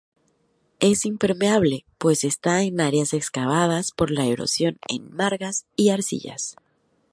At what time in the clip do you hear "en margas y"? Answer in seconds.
4.87-5.89